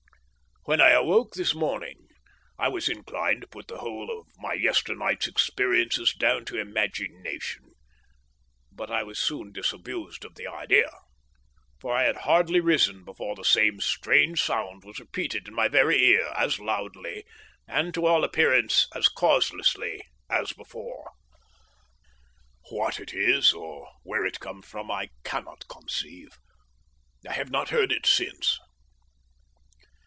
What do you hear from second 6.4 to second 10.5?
to imagination, but I was soon disabused of the